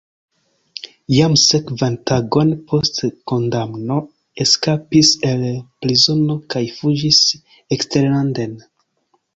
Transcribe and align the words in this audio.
Jam 1.15 1.35
sekvan 1.41 1.97
tagon 2.11 2.55
post 2.71 2.97
kondamno 3.33 4.01
eskapis 4.47 5.13
el 5.35 5.45
prizono 5.85 6.41
kaj 6.57 6.65
fuĝis 6.81 7.23
eksterlanden. 7.79 8.61